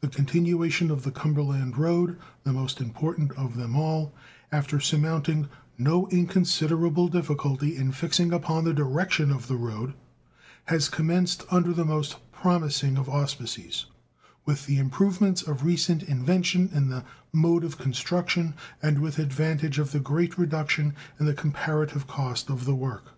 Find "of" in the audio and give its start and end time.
0.90-1.04, 3.38-3.56, 9.30-9.46, 12.98-13.08, 15.42-15.64, 17.62-17.78, 19.78-19.94, 22.50-22.64